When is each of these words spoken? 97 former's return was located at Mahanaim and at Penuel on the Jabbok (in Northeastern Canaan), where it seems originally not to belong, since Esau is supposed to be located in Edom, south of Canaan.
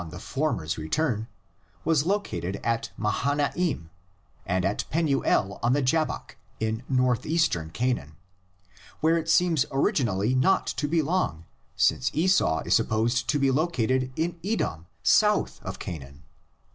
97 0.01 0.19
former's 0.19 0.77
return 0.79 1.27
was 1.85 2.07
located 2.07 2.59
at 2.63 2.89
Mahanaim 2.97 3.91
and 4.47 4.65
at 4.65 4.83
Penuel 4.89 5.59
on 5.61 5.73
the 5.73 5.83
Jabbok 5.83 6.37
(in 6.59 6.81
Northeastern 6.89 7.69
Canaan), 7.69 8.15
where 9.01 9.19
it 9.19 9.29
seems 9.29 9.67
originally 9.71 10.33
not 10.33 10.65
to 10.65 10.87
belong, 10.87 11.45
since 11.75 12.09
Esau 12.15 12.63
is 12.65 12.73
supposed 12.73 13.29
to 13.29 13.37
be 13.37 13.51
located 13.51 14.11
in 14.15 14.39
Edom, 14.43 14.87
south 15.03 15.61
of 15.61 15.77
Canaan. 15.77 16.23